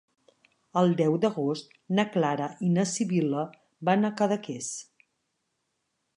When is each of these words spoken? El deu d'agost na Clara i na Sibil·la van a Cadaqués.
El 0.79 0.95
deu 1.01 1.17
d'agost 1.25 1.75
na 1.99 2.05
Clara 2.15 2.47
i 2.69 2.73
na 2.79 2.87
Sibil·la 2.93 3.45
van 3.91 4.09
a 4.09 4.13
Cadaqués. 4.23 4.73